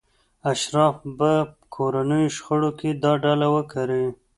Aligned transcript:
اشراف 0.51 0.95
به 1.17 1.31
کورنیو 1.75 2.33
شخړو 2.35 2.71
کې 2.79 2.89
دا 3.03 3.11
ډله 3.23 3.47
وکاروي. 3.55 4.09